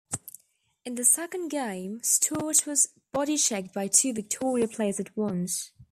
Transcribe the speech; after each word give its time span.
In 0.83 0.95
the 0.95 1.03
second 1.05 1.49
game, 1.49 2.01
Stewart 2.01 2.65
was 2.65 2.89
body 3.11 3.37
checked 3.37 3.71
by 3.71 3.87
two 3.87 4.13
Victoria 4.15 4.67
players 4.67 4.99
at 4.99 5.15
once. 5.15 5.73